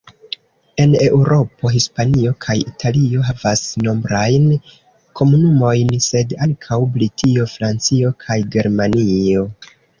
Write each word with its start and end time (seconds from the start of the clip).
En 0.85 0.93
Eŭropo, 1.07 1.69
Hispanio 1.73 2.31
kaj 2.45 2.55
Italio 2.61 3.27
havas 3.29 3.61
nombrajn 3.89 4.49
komunumojn 5.21 5.95
sed 6.09 6.37
ankaŭ 6.49 6.83
Britio, 6.99 7.49
Francio 7.55 8.15
kaj 8.27 8.43
Germanio. 8.59 9.49